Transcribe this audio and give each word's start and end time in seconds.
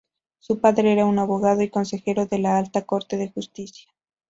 Su 0.39 0.59
padre 0.59 0.93
era 0.93 1.05
un 1.05 1.19
abogado 1.19 1.61
y 1.61 1.69
consejero 1.69 2.25
de 2.25 2.39
la 2.39 2.57
alta 2.57 2.87
corte 2.87 3.17
de 3.17 3.29
justicia. 3.29 3.91